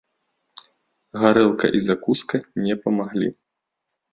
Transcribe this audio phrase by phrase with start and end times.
[1.23, 3.29] Гарэлка і закуска не памаглі.